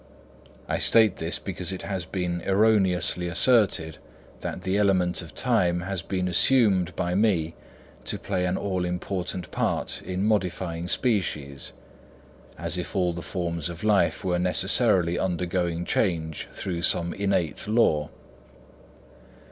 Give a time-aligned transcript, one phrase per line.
[0.67, 3.99] I state this because it has been erroneously asserted
[4.39, 7.53] that the element of time has been assumed by me
[8.05, 11.71] to play an all important part in modifying species,
[12.57, 18.09] as if all the forms of life were necessarily undergoing change through some innate law.